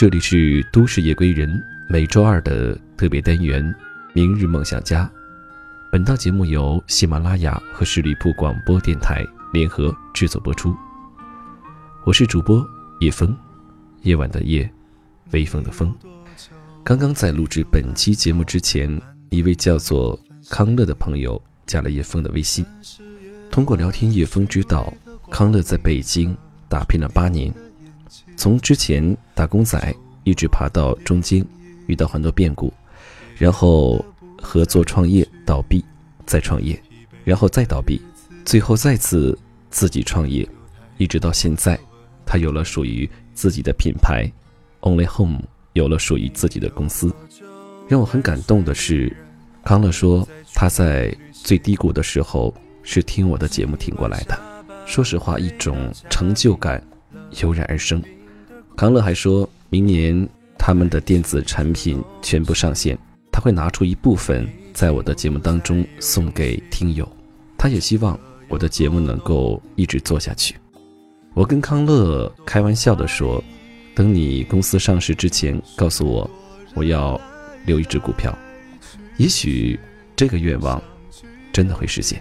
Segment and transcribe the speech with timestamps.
[0.00, 3.62] 这里是都市夜归人每周二的特别单元
[4.14, 5.04] 《明日梦想家》。
[5.92, 10.74] 本档节目由喜马拉雅和十里铺广播电台联合制作播出。
[12.06, 12.66] 我是主播
[13.00, 13.36] 叶枫，
[14.00, 14.72] 夜晚的夜，
[15.32, 15.94] 微风的风。
[16.82, 22.64] 刚刚在录制本期节目之前，一位叫做康乐的朋友加了叶枫的微信。
[23.50, 24.90] 通过聊天，叶枫知道
[25.30, 26.34] 康乐在北京
[26.70, 27.52] 打拼了八年。
[28.40, 29.94] 从之前打工仔
[30.24, 31.44] 一直爬到中间，
[31.88, 32.72] 遇到很多变故，
[33.36, 34.02] 然后
[34.40, 35.84] 合作创业倒闭，
[36.24, 36.82] 再创业，
[37.22, 38.00] 然后再倒闭，
[38.42, 40.48] 最后再次自己创业，
[40.96, 41.78] 一直到现在，
[42.24, 44.26] 他有了属于自己的品牌
[44.80, 45.42] ，Only Home，
[45.74, 47.14] 有了属于自己的公司。
[47.90, 49.14] 让我很感动的是，
[49.66, 54.40] 康乐说他在最低谷的时候是听我的节目听过来的。
[54.86, 56.82] 说实话，一种成就感
[57.42, 58.02] 油然而生。
[58.80, 62.98] 康乐还说，明年他们的电子产品全部上线，
[63.30, 67.06] 他会拿出一部分在我的节目当中送给听友。
[67.58, 70.56] 他也希望我的节目能够一直做下去。
[71.34, 73.44] 我跟康乐开玩笑的说，
[73.94, 76.30] 等你公司上市之前告诉我，
[76.72, 77.20] 我要
[77.66, 78.34] 留一只股票，
[79.18, 79.78] 也许
[80.16, 80.82] 这个愿望
[81.52, 82.18] 真的会实现。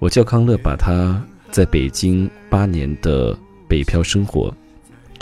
[0.00, 4.52] 我叫康乐把他在北京八年的北漂生活。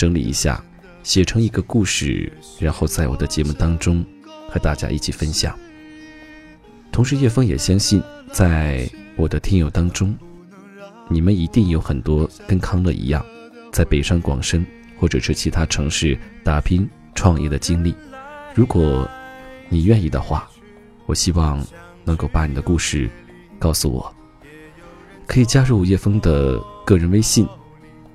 [0.05, 0.63] 整理一下，
[1.03, 4.05] 写成一个故事，然后在我的节目当中
[4.51, 5.59] 和大家一起分享。
[6.93, 10.15] 同时，叶枫也相信，在我的听友当中，
[11.09, 13.25] 你们一定有很多跟康乐一样，
[13.73, 14.63] 在北上广深
[14.99, 17.95] 或者是其他城市打拼创业的经历。
[18.55, 19.09] 如果
[19.71, 20.47] 你愿意的话，
[21.07, 21.67] 我希望
[22.05, 23.09] 能够把你的故事
[23.59, 24.15] 告诉我，
[25.27, 27.49] 可以加入叶枫的个人微信，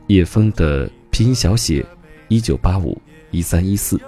[0.06, 0.88] 叶枫的。
[1.20, 1.86] 拼音小写，
[2.30, 2.98] 一九八五
[3.32, 4.00] 一三一四，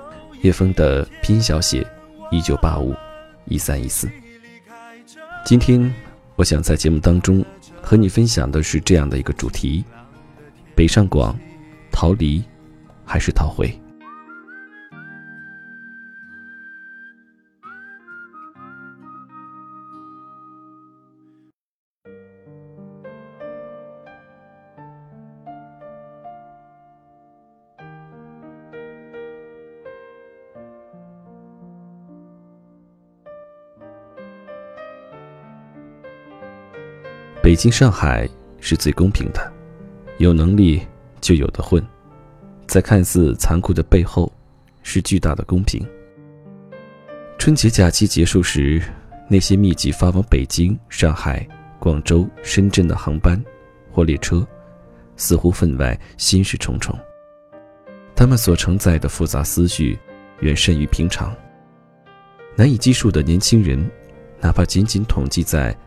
[0.43, 1.85] 叶枫的拼音小写，
[2.31, 2.95] 一九八五
[3.43, 4.09] 一三一四。
[5.43, 5.93] 今天，
[6.37, 7.43] 我想在节目当中
[7.81, 9.83] 和你分享的是这样的一个主题：
[10.73, 11.37] 北上广，
[11.91, 12.41] 逃离
[13.03, 13.77] 还是逃回？
[37.51, 38.25] 北京、上海
[38.61, 39.51] 是最公平的，
[40.19, 40.81] 有能力
[41.19, 41.85] 就有的混，
[42.65, 44.31] 在看似残酷的背后，
[44.83, 45.85] 是巨大的公平。
[47.37, 48.81] 春节假期结束时，
[49.29, 51.45] 那些密集发往北京、上海、
[51.77, 53.37] 广州、深圳的航班
[53.91, 54.47] 或列车，
[55.17, 56.97] 似乎分外心事重重。
[58.15, 59.99] 他们所承载的复杂思绪，
[60.39, 61.35] 远甚于平常。
[62.55, 63.91] 难以计数的年轻人，
[64.39, 65.77] 哪怕仅仅统计在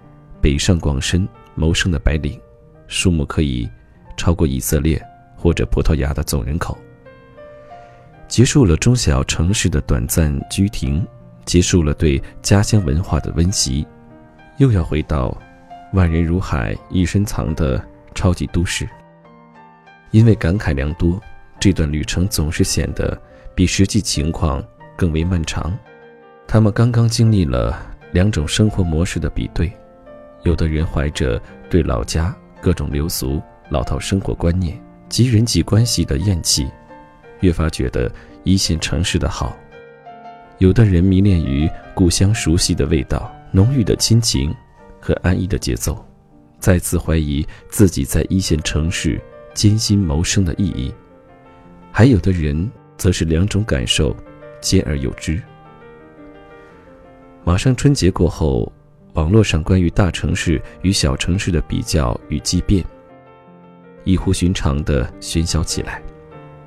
[0.42, 1.26] 北上广深。
[1.54, 2.40] 谋生的白领，
[2.86, 3.68] 数目可以
[4.16, 5.00] 超过以色列
[5.36, 6.76] 或者葡萄牙的总人口。
[8.26, 11.06] 结束了中小城市的短暂居停，
[11.44, 13.86] 结束了对家乡文化的温习，
[14.58, 15.36] 又要回到
[15.92, 17.82] 万人如海一身藏的
[18.14, 18.88] 超级都市。
[20.10, 21.20] 因为感慨良多，
[21.60, 23.20] 这段旅程总是显得
[23.54, 24.64] 比实际情况
[24.96, 25.76] 更为漫长。
[26.46, 29.70] 他们刚刚经历了两种生活模式的比对。
[30.44, 36.70] 有的人怀着对老家各种流俗、老套生活观念及人际关系的厌弃，
[37.40, 38.10] 越发觉得
[38.44, 39.56] 一线城市的好；
[40.58, 44.54] 有的人迷恋于故乡熟悉的味道、浓郁的亲情
[45.00, 46.04] 和安逸的节奏，
[46.58, 49.20] 再次怀疑自己在一线城市
[49.54, 50.92] 艰辛谋生的意义；
[51.90, 54.14] 还有的人则是两种感受
[54.60, 55.42] 兼而有之。
[57.44, 58.70] 马上春节过后。
[59.14, 62.84] 网络上关于大城市与小城市的比较与畸变，
[64.02, 66.02] 异乎寻常的喧嚣起来。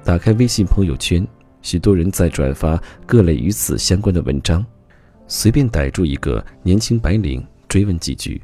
[0.02, 1.28] 打开微信朋友圈，
[1.62, 4.66] 许多人在转发各类与此相关的文章。
[5.28, 8.42] 随便逮住一个年轻白领，追问几句，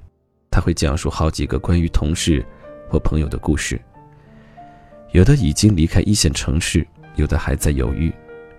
[0.51, 2.45] 他会讲述好几个关于同事
[2.89, 3.79] 或朋友的故事。
[5.13, 6.85] 有的已经离开一线城市，
[7.15, 8.11] 有的还在犹豫，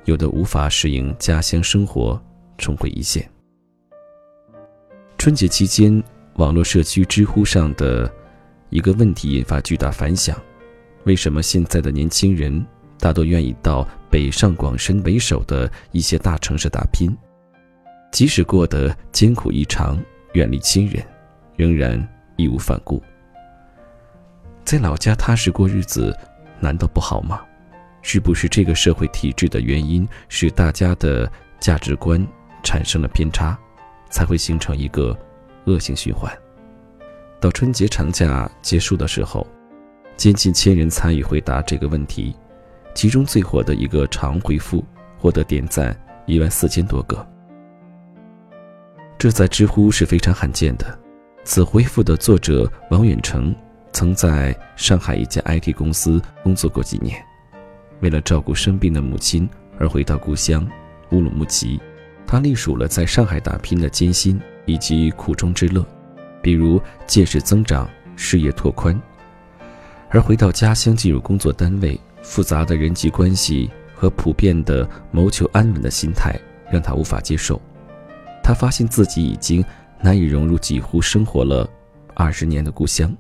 [0.07, 2.19] 有的无法适应家乡生活，
[2.57, 3.29] 重回一线。
[5.25, 6.05] 春节期间，
[6.35, 8.13] 网络社区知乎上的
[8.69, 10.37] 一个问题引发巨大反响：
[11.05, 12.63] 为什么现在的年轻人
[12.99, 17.11] 大多愿意到北上广深为首的一些大城市打拼，
[18.13, 19.99] 即使过得艰苦异常，
[20.35, 21.03] 远离亲人，
[21.57, 22.07] 仍然
[22.37, 23.03] 义无反顾？
[24.63, 26.15] 在老家踏实过日子，
[26.61, 27.41] 难道不好吗？
[28.03, 32.23] 是不是这个社会体制的原因，使大家的价值观
[32.63, 33.59] 产生了偏差，
[34.15, 35.19] 才会形成一个
[35.65, 36.33] 恶性循环。
[37.41, 39.45] 到春节长假结束的时候，
[40.17, 42.33] 接近千人参与回答这个问题，
[42.95, 44.85] 其中最火的一个长回复
[45.19, 45.95] 获得点赞
[46.27, 47.27] 一万四千多个，
[49.19, 50.97] 这在知乎是非常罕见的。
[51.43, 53.53] 此回复的作者王远成
[53.93, 57.21] 曾在上海一家 IT 公司工作过几年，
[58.01, 60.65] 为了照顾生病的母亲而回到故乡
[61.11, 61.81] 乌鲁木齐。
[62.27, 65.85] 他历数了在上海打拼的艰辛以及苦中之乐，
[66.43, 69.01] 比如见识增长、事业拓宽。
[70.11, 76.39] 而回到家乡进入工作单位，复杂的人际关系和普遍的谋求安稳的心态
[76.71, 77.61] 让他无法接受。
[78.43, 79.65] 他发现自己已经。
[80.01, 81.67] 难以融入几乎生活了
[82.13, 83.17] 二十年的故乡。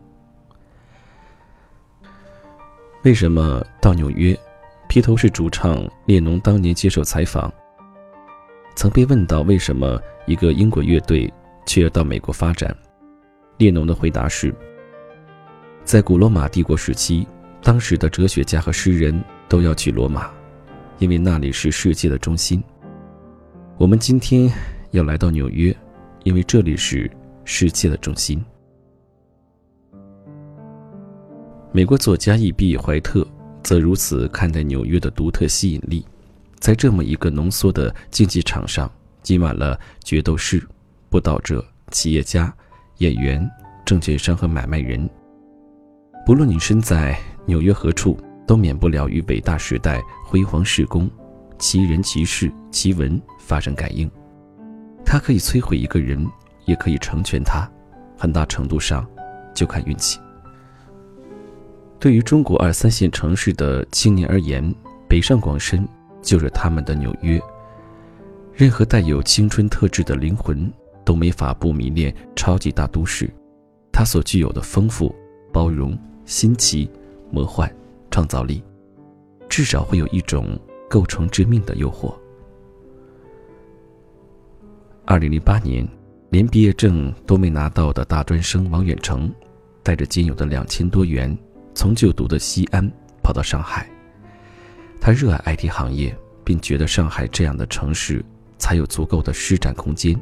[3.04, 4.38] 为什么到纽约？
[4.86, 7.50] 披头士主唱列侬当年接受采访，
[8.74, 11.32] 曾被问到为什么一个英国乐队
[11.66, 12.76] 却要到美国发展，
[13.58, 14.54] 列侬的回答是：
[15.84, 17.26] 在古罗马帝国时期，
[17.62, 20.30] 当时的哲学家和诗人都要去罗马，
[20.98, 22.62] 因为那里是世界的中心。
[23.78, 24.50] 我们今天
[24.90, 25.74] 要来到纽约。
[26.24, 27.10] 因为这里是
[27.44, 28.42] 世界的中心。
[31.70, 33.26] 美国作家易比怀特
[33.62, 36.02] 则如此看待纽约的独特吸引力：
[36.64, 38.90] 在这么一个浓缩的竞技场上，
[39.22, 40.66] 挤满了决斗士、
[41.10, 42.50] 布道者、企业家、
[43.00, 43.46] 演员、
[43.84, 45.06] 证券商和买卖人。
[46.24, 51.06] 不论你身在纽约何处，都免不了与伟大时代辉煌事功、
[51.58, 54.10] 奇人奇事奇闻发生感应。
[55.04, 56.26] 它可以摧毁一个人，
[56.64, 57.70] 也可以成全他，
[58.16, 59.06] 很大程度上
[59.54, 60.18] 就看运气。
[62.00, 64.74] 对于中国二三线城市的青年而言，
[65.06, 65.86] 北上广深
[66.24, 67.40] 就是他们的纽约。
[68.54, 70.72] 任何带有青春特质的灵魂
[71.04, 73.28] 都没法不迷恋超级大都市，
[73.92, 75.14] 它所具有的丰富、
[75.52, 76.90] 包容、新奇、
[77.30, 77.72] 魔幻、
[78.10, 78.62] 创造力，
[79.48, 82.14] 至少会有一种构成致命的诱惑。
[85.04, 85.86] 二零零八年，
[86.30, 89.32] 连毕业证都没拿到的大专生王远成，
[89.82, 91.36] 带着仅有的两千多元，
[91.74, 92.90] 从就读的西安
[93.22, 93.90] 跑到上海。
[95.04, 98.24] 他热爱 IT 行业，并觉得上海这样的城市
[98.56, 100.18] 才有足够的施展空间。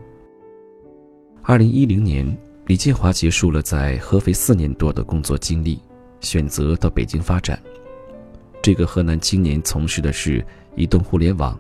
[1.45, 2.37] 二零一零年，
[2.67, 5.81] 李建华结束了在合肥四年多的工作经历，
[6.19, 7.57] 选择到北京发展。
[8.61, 10.45] 这个河南青年从事的是
[10.75, 11.57] 移动互联网，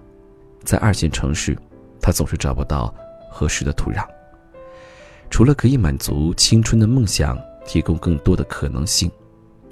[0.64, 1.56] 在二线城市，
[2.00, 2.92] 他总是找不到。
[3.30, 4.04] 合适的土壤，
[5.30, 9.08] 除了可以满足青春的梦想，提供更多的可能性，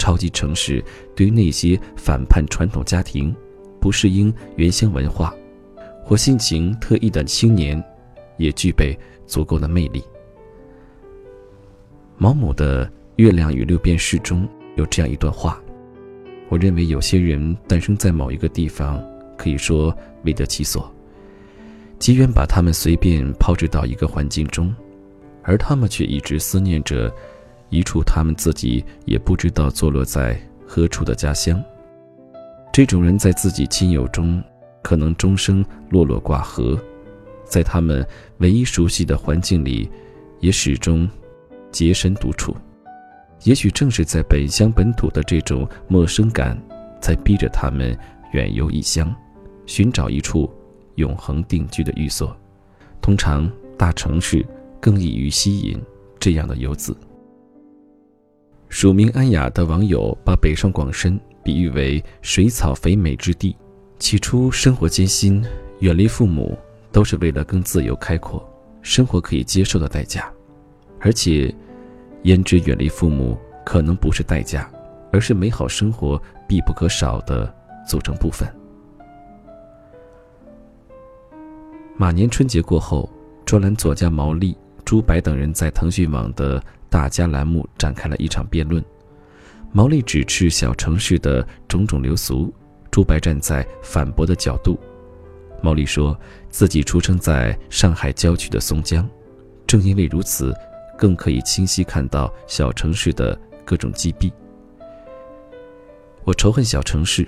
[0.00, 0.82] 超级城市
[1.14, 3.36] 对于那些反叛传统家庭、
[3.78, 5.34] 不适应原乡文化
[6.02, 7.80] 或性情特异的青年，
[8.38, 10.02] 也具备足够的魅力。
[12.16, 12.86] 毛姆的
[13.16, 15.62] 《月亮与六便士》中有这样一段话：
[16.48, 18.98] 我认为有些人诞生在某一个地方，
[19.36, 19.94] 可以说
[20.24, 20.90] 未得其所。
[21.98, 24.74] 机缘把他们随便抛掷到一个环境中，
[25.42, 27.14] 而他们却一直思念着
[27.70, 31.62] 一处他们自己也不知道坐落在何处的家乡。
[32.72, 34.42] 这种人在自己亲友中
[34.82, 36.78] 可能终生落落寡合，
[37.44, 38.06] 在他们
[38.38, 39.90] 唯一熟悉的环境里，
[40.40, 41.08] 也始终
[41.72, 42.54] 洁身独处。
[43.44, 46.60] 也许正是在本乡本土的这种陌生感，
[47.00, 47.98] 才逼着他们
[48.32, 49.14] 远游异乡，
[49.64, 50.52] 寻找一处。
[50.96, 52.36] 永恒定居的寓所，
[53.00, 54.44] 通常大城市
[54.80, 55.80] 更易于吸引
[56.18, 56.94] 这样的游子。
[58.70, 63.54] 署名安雅的网友把北上广深比喻为水草肥美之地。
[63.98, 65.44] 起初生活艰辛，
[65.80, 66.56] 远离父母，
[66.92, 68.42] 都是为了更自由开阔、
[68.80, 70.32] 生活可以接受的代价。
[71.00, 71.52] 而且，
[72.22, 73.36] 胭脂远离父母
[73.66, 74.70] 可能不是代价，
[75.12, 77.52] 而是美好生活必不可少的
[77.86, 78.48] 组成部分。
[81.96, 83.10] 马年春节过后，
[83.44, 88.84] 专栏作家毛利、朱白等人在腾讯网的大家栏目展开了一场辩论。
[89.72, 92.52] 毛利指斥小城市的种种流俗，
[92.90, 94.78] 朱白站在反驳的角度。
[95.62, 96.18] 毛利说
[96.48, 99.08] 自己出生在上海郊区的松江，
[99.66, 100.52] 正因为如此，
[100.98, 104.32] 更可以清晰看到小城市的各种积弊。
[106.24, 107.26] 我仇恨小城市，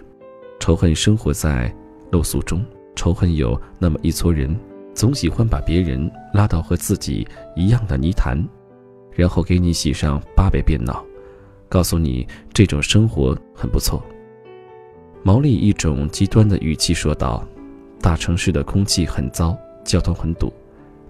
[0.58, 1.72] 仇恨生活在
[2.10, 2.64] 陋俗中。
[2.94, 4.54] 仇恨有那么一撮人，
[4.94, 7.26] 总喜欢把别人拉到和自己
[7.56, 8.36] 一样的泥潭，
[9.14, 11.04] 然后给你洗上八百遍脑，
[11.68, 14.02] 告诉你这种生活很不错。
[15.22, 17.46] 毛利一种极端的语气说道
[18.00, 20.52] ：“大城市的空气很糟，交通很堵，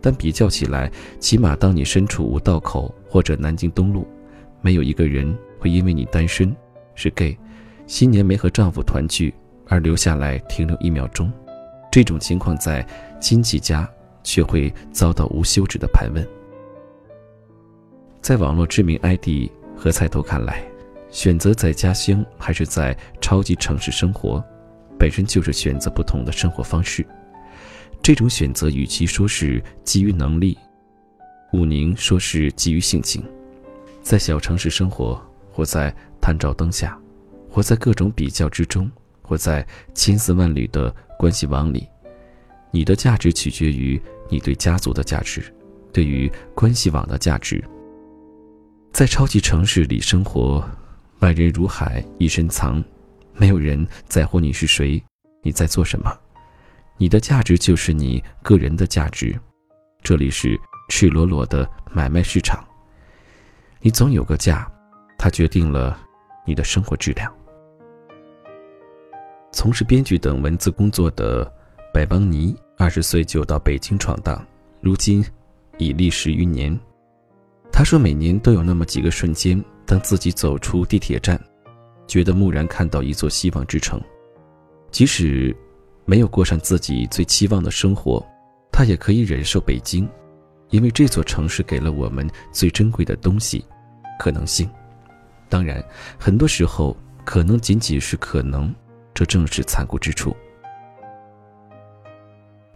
[0.00, 4.06] 但比较起来，起码当你身处五道口或者南京东路，
[4.61, 6.54] 没有一个人会因为你单身，
[6.94, 7.38] 是 gay，
[7.87, 9.32] 新年没和丈夫团聚
[9.66, 11.32] 而留下来停留一秒钟。
[11.90, 12.87] 这种情况在
[13.21, 13.88] 亲戚家
[14.23, 16.26] 却会遭到无休止的盘问。
[18.23, 20.64] 在网络知名 ID 和菜头看来。”
[21.11, 24.43] 选择在家乡还是在超级城市生活，
[24.99, 27.07] 本身就是选择不同的生活方式。
[28.00, 30.57] 这种选择与其说是基于能力，
[31.52, 33.23] 武宁说是基于性情。
[34.00, 36.99] 在小城市生活，或在探照灯下，
[37.50, 41.87] 或在各种比较之中，或在千丝万缕的关系网里，
[42.71, 44.00] 你的价值取决于
[44.31, 45.55] 你对家族的价值，
[45.93, 47.62] 对于关系网的价值。
[49.02, 50.64] 在超级城市里生活。
[51.18, 52.80] 外人如海，一身藏，
[53.32, 55.02] 没有人在乎你是谁，
[55.42, 56.16] 你在做什么。
[56.99, 59.37] 你的价值就是你个人的价值。
[60.04, 60.56] 这里是
[60.88, 62.64] 赤裸裸的买卖市场。
[63.80, 64.71] 你总有个价，
[65.18, 65.99] 它决定了
[66.47, 67.35] 你的生活质量。
[69.50, 71.52] 从事编剧等文字工作的
[71.92, 74.47] 百邦尼，二十岁就到北京闯荡，
[74.80, 75.26] 如今
[75.76, 76.78] 已历十余年。
[77.73, 79.62] 他说，每年都有那么几个瞬间。
[79.85, 81.38] 当自己走出地铁站，
[82.07, 84.00] 觉得蓦然看到一座希望之城，
[84.91, 85.55] 即使
[86.05, 88.25] 没有过上自己最期望的生活，
[88.71, 90.09] 他也可以忍受北京，
[90.71, 93.62] 因为这座城市给了我们最珍贵的东西——
[94.19, 94.71] 可能性。
[95.49, 95.85] 当然，
[96.17, 98.73] 很多时候可能仅仅是可能，
[99.12, 100.35] 这正是残酷之处。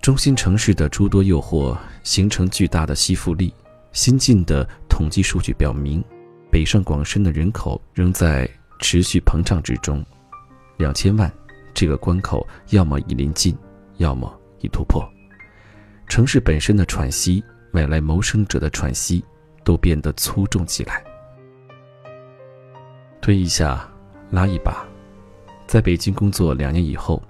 [0.03, 3.55] 中心城市的诸多诱惑形成巨大的吸附力，
[3.93, 6.03] 新进的统计数据表明。
[6.51, 8.49] 北上广深的人口仍在
[8.81, 10.03] 持续膨胀之中，
[10.79, 11.31] 两千万
[11.75, 13.55] 这个关口要么已临近，
[13.99, 15.07] 要么已突破。
[16.09, 19.23] 城市本身的喘息，外来谋生者的喘息，
[19.65, 21.05] 都变得粗重起来。
[23.21, 23.87] 推一下，
[24.31, 24.83] 拉一把，
[25.67, 27.23] 在北京工作两年以后，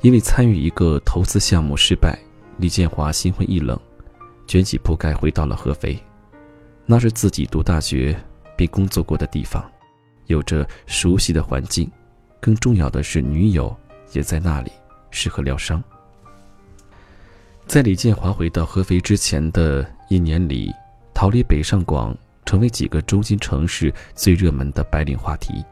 [0.00, 2.18] 因为参与一个投资项目失败，
[2.56, 3.78] 李建华心灰意冷，
[4.46, 6.02] 卷起铺盖回到了合肥，
[6.86, 8.16] 那是自己读大学。
[8.56, 9.68] 并工作过的地方，
[10.26, 11.90] 有着熟悉的环境，
[12.40, 13.76] 更重要的是女友
[14.12, 14.70] 也在那里，
[15.10, 15.82] 适合疗伤。
[17.66, 20.72] 在李建华回到合肥之前的一年里，
[21.12, 25.64] 逃离北上广成为几个中心城市最热门的白领话题。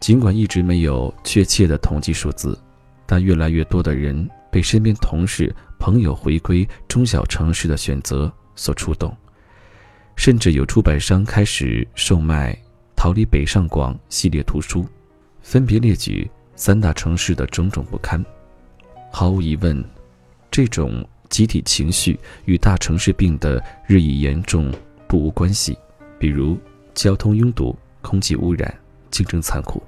[0.00, 2.58] 尽管一直没有确切的统计数字，
[3.04, 9.14] 但越来越多的人被身边同事、朋友回归中小城市的选择所触动。
[10.16, 12.52] 甚至有出版商开始售卖
[12.96, 14.86] 《逃离北上广》系列图书，
[15.42, 18.24] 分别列举三大城市的种种不堪。
[19.10, 19.84] 毫无疑问，
[20.50, 24.72] 这种集体情绪与大城市病的日益严重
[25.06, 25.76] 不无关系。
[26.18, 26.56] 比如，
[26.94, 28.72] 交通拥堵、空气污染、
[29.10, 29.82] 竞争残酷，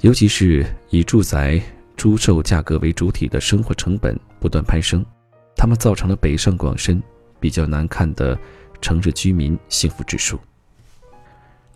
[0.00, 1.60] 尤其是以住宅
[1.96, 5.06] 租售价格为主体的生活成本不断攀升，
[5.56, 7.02] 它们造成了北上广深
[7.38, 8.36] 比较难看的。
[8.80, 10.38] 城市居民幸福指数。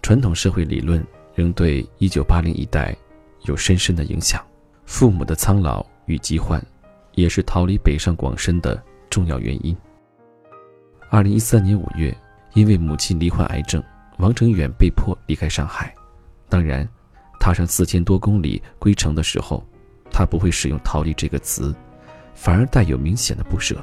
[0.03, 2.97] 传统社会理论仍对一九八零一代
[3.43, 4.45] 有深深的影响。
[4.85, 6.63] 父母的苍老与疾患，
[7.15, 9.75] 也是逃离北上广深的重要原因。
[11.11, 12.15] 二零一三年五月，
[12.53, 13.83] 因为母亲罹患癌症，
[14.19, 15.95] 王成远被迫离开上海。
[16.51, 16.87] 当然，
[17.41, 19.65] 踏上四千多公里归程的时候，
[20.11, 21.75] 他不会使用“逃离”这个词，
[22.35, 23.83] 反而带有明显的不舍。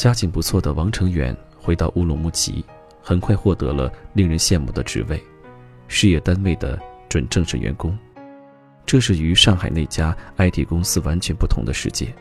[0.00, 2.64] 家境不错的王成远回到乌鲁木齐，
[3.02, 5.22] 很快获得了令人羡慕的职位——
[5.88, 7.94] 事业单位的准正式员工。
[8.86, 12.14] 这是与上海那家 IT 公司完全不同的世界。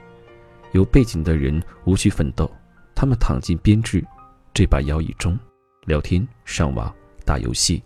[0.73, 2.51] 有背景的人无需奋斗，
[2.93, 4.05] 他们躺进编制
[4.53, 5.39] 这把摇椅中，
[5.85, 6.93] 聊天、上网、
[7.23, 7.81] 打游戏，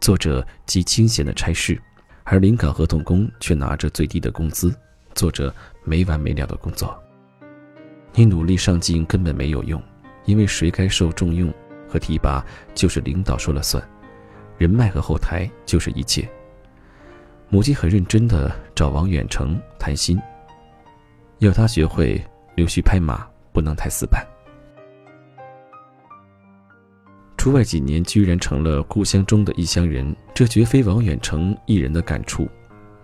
[0.00, 1.76] 做着极清闲的差事；
[2.24, 4.74] 而临岗合同工却拿着最低的工资，
[5.14, 7.00] 做着没完没了的工作。
[8.14, 9.82] 你努力上进根本没有用，
[10.26, 11.52] 因为谁该受重用
[11.88, 13.82] 和提拔，就是领导说了算，
[14.58, 16.28] 人脉和后台就是一切。
[17.48, 20.20] 母亲很认真的找王远成谈心，
[21.38, 22.22] 要他学会
[22.54, 24.26] 溜须拍马，不能太死板。
[27.36, 32.48] 出外几年，居然成了故乡中的异乡人，这绝非王远成一人的感触。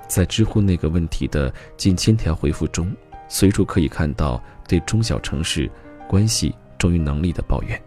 [0.07, 2.95] 在知乎那个问题的近千条回复中。
[3.31, 5.69] 随处可以看到对中小城市
[6.07, 7.83] 关系重于能力的抱怨，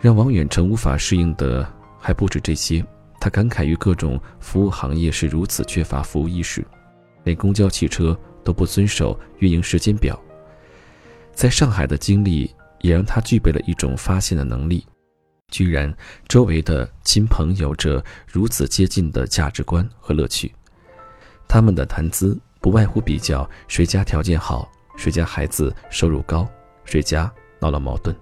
[0.00, 1.64] 让王远成无法适应的
[2.00, 2.84] 还不止这些。
[3.20, 6.62] 他感慨于各种服务行业是如此缺乏服务意识，
[7.22, 10.20] 连公交汽车都不遵守运营时间表。
[11.32, 14.86] 在上海的经历也让他具备了一种发现的能力，
[15.48, 15.90] 居然
[16.28, 20.54] 周围的亲朋有着如此接近的价值观和乐趣。
[21.48, 24.66] 他们的谈资不外乎比较谁家条件好，
[24.96, 26.48] 谁家孩子收入高，
[26.86, 27.30] 谁家
[27.60, 28.16] 闹了矛盾。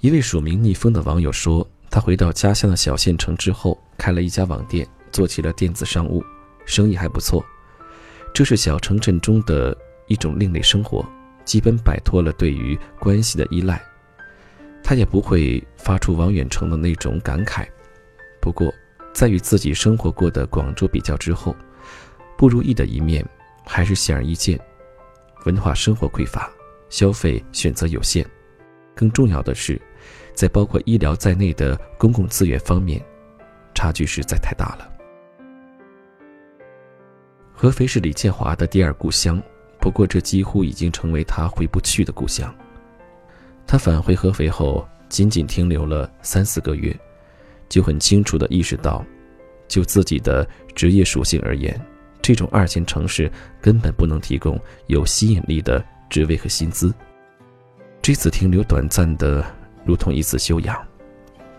[0.00, 6.24] 一位署名逆风的网友说，他回到家乡的小县城之后，开了一家网店，做起了电子商务，
[6.66, 7.40] 生意还不错。
[8.34, 9.72] 这是小城镇中的
[10.08, 11.06] 一种另类生活，
[11.44, 13.80] 基本摆脱了对于关系的依赖。
[14.82, 17.64] 他也不会发出王远成的那种感慨。
[18.40, 18.74] 不过，
[19.12, 21.54] 在与自己生活过的广州比较之后，
[22.36, 23.24] 不如意的一面
[23.64, 24.58] 还是显而易见：
[25.44, 26.50] 文化生活匮乏，
[26.88, 28.24] 消费选择有限。
[28.94, 29.80] 更重要的是，
[30.34, 33.04] 在包括医疗在内的公共资源方面，
[33.74, 34.90] 差距实在太大了。
[37.52, 39.42] 合肥是李建华的第二故乡，
[39.80, 42.54] 不过这几乎已经成为他回不去的故乡。
[43.66, 46.96] 他返回合肥后，仅仅停留了三四个月，
[47.68, 49.04] 就很清楚地意识到，
[49.66, 51.78] 就自己的职业属性而言，
[52.22, 56.92] 这种二线城市根本不能提供有吸引力的职位和薪资。
[58.00, 59.44] 这次停留短暂的，
[59.84, 60.76] 如同一次休养，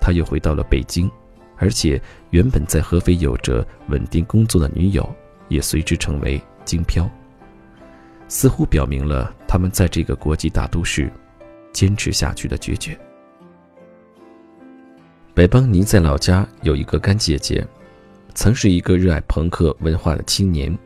[0.01, 1.10] 他又回到了北京，
[1.58, 2.01] 而且
[2.32, 5.08] 原本在合肥有着稳定工作的女友
[5.48, 7.10] 也随之成为京漂。
[8.28, 11.12] 似乎表明了他们在这个国际大都市
[11.74, 12.98] 坚持下去的决绝。
[15.39, 17.65] 北邦尼在老家有一个干姐姐，
[18.36, 20.77] 曾是一个热爱朋克文化的青年。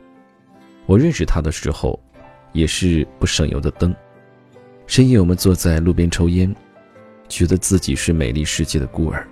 [0.86, 2.00] 我认识她的时候，
[2.52, 3.92] 也是不省油的灯。
[4.86, 6.54] 深夜，我们坐在路边抽烟，
[7.28, 9.26] 觉得自己是美丽世界的孤儿。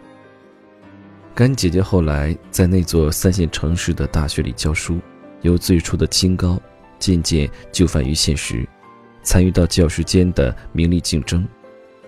[1.37, 4.98] 干姐姐后来在那座三线城市的大学里教书，
[5.42, 6.61] 由最初的清高，
[6.98, 8.68] 渐渐就范于现实，
[9.22, 11.46] 参与到教师间的名利竞争，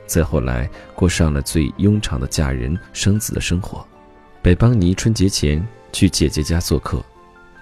[0.07, 3.87] 再后来过上了最庸常的嫁人生子的生活。
[4.43, 7.03] 北邦尼春节前去姐姐家做客，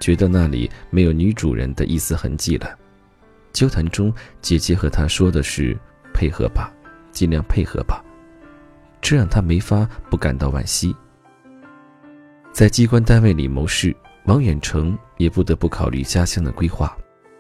[0.01, 2.77] 觉得那里没有女主人的一丝痕迹了。
[3.53, 5.79] 交谈中，姐姐和他说的是
[6.13, 6.73] ：“配合吧，
[7.13, 8.03] 尽量配合吧。”
[9.01, 10.95] 这让他没法不感到惋惜。
[12.53, 13.95] 在机关单位里谋事，
[14.27, 16.97] 王远成也不得不考虑家乡的规划。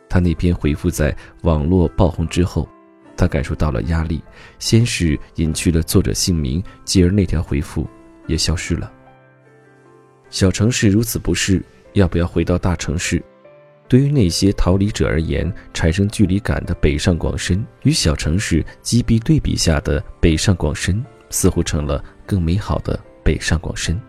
[0.08, 2.68] 他那篇回复在网络爆红之后，
[3.16, 4.22] 他感受到了压力，
[4.58, 7.88] 先是隐去了作者姓名，继而那条回复
[8.26, 8.92] 也消失了。
[10.30, 13.22] 小城市如此不适，要不要回到大城市？
[13.88, 24.00] 对于那些逃离者而言，产生距离感的北上广深与小城市击毙对比下的北上广深，似乎成了更美好的北上广深。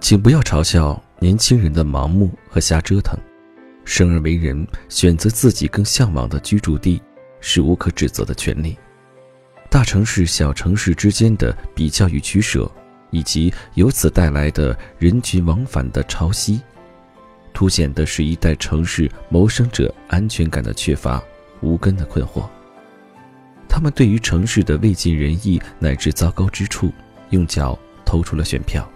[0.00, 3.18] 请不要嘲笑年轻人的盲目和瞎折腾。
[3.84, 7.00] 生而为人，选择自己更向往的居住地，
[7.40, 8.76] 是无可指责的权利。
[9.70, 12.70] 大城市、小城市之间的比较与取舍，
[13.10, 16.60] 以及由此带来的人群往返的潮汐。
[17.52, 21.22] 凸显的是一代城市谋生者安全感的缺乏、
[21.60, 22.48] 无根的困惑。
[23.68, 26.92] 他们对于城市的未尽人意乃至糟糕之处，
[27.30, 28.88] 用脚投出了选票。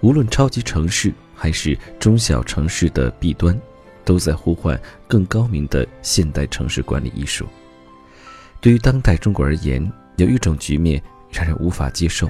[0.00, 1.12] 无论超级城市
[1.44, 3.54] 还是中小城市的弊端，
[4.02, 7.46] 都在呼唤更高明的现代城市管理艺术。
[8.62, 12.26] 对于当代中国而言，有一种局面让人无法接受，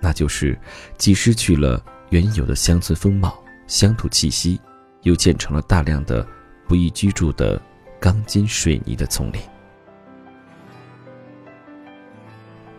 [0.00, 0.58] 那就是
[0.96, 3.38] 既失去了原有的乡村风貌。
[3.66, 4.58] 乡土气息，
[5.02, 6.26] 又建成了大量的
[6.66, 7.60] 不易居住的
[8.00, 9.38] 钢筋水泥的丛林。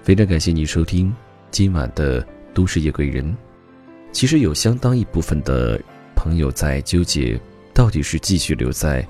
[0.02, 1.16] 非常感谢你收听
[1.52, 2.24] 今晚的
[2.56, 3.24] 《都市夜归人》。
[4.16, 5.78] 其实有相当一部分的
[6.16, 7.38] 朋友在纠结，
[7.74, 9.06] 到底是继续留在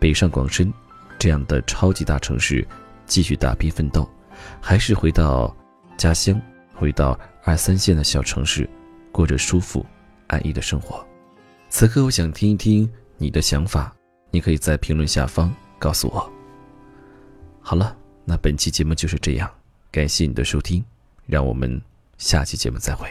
[0.00, 0.74] 北上广深
[1.16, 2.66] 这样的超级大城市
[3.06, 4.10] 继续打拼奋斗，
[4.60, 5.56] 还是回到
[5.96, 6.42] 家乡，
[6.74, 8.68] 回到二三线的小城市，
[9.12, 9.86] 过着舒服
[10.26, 11.06] 安逸的生活。
[11.68, 13.94] 此刻，我想听一听你的想法，
[14.32, 16.32] 你可以在评论下方告诉我。
[17.60, 19.48] 好了，那本期节目就是这样，
[19.92, 20.84] 感谢你的收听，
[21.26, 21.80] 让我们
[22.16, 23.08] 下期节目再会。